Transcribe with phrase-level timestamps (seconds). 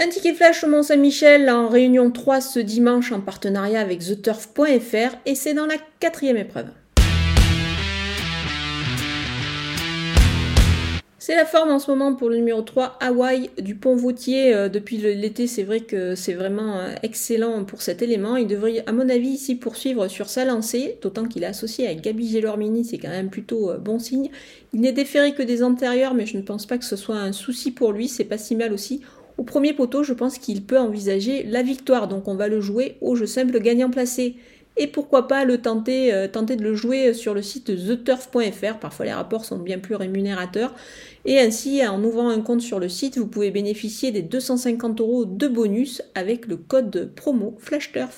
[0.00, 5.34] Un ticket flash au Mont-Saint-Michel en réunion 3 ce dimanche en partenariat avec TheTurf.fr et
[5.34, 6.68] c'est dans la quatrième épreuve.
[11.18, 14.54] C'est la forme en ce moment pour le numéro 3, Hawaï du Pont Vautier.
[14.54, 18.36] Euh, depuis l'été, c'est vrai que c'est vraiment euh, excellent pour cet élément.
[18.36, 22.00] Il devrait, à mon avis, ici poursuivre sur sa lancée, d'autant qu'il est associé avec
[22.02, 24.30] Gabi Gelormini, c'est quand même plutôt euh, bon signe.
[24.72, 27.32] Il n'est déféré que des antérieurs, mais je ne pense pas que ce soit un
[27.32, 29.02] souci pour lui, c'est pas si mal aussi.
[29.38, 32.96] Au premier poteau, je pense qu'il peut envisager la victoire, donc on va le jouer
[33.00, 34.34] au jeu simple gagnant placé
[34.76, 38.78] et pourquoi pas le tenter, euh, tenter de le jouer sur le site theturf.fr.
[38.80, 40.74] Parfois les rapports sont bien plus rémunérateurs.
[41.24, 45.24] Et ainsi, en ouvrant un compte sur le site, vous pouvez bénéficier des 250 euros
[45.24, 48.16] de bonus avec le code promo FlashTurf.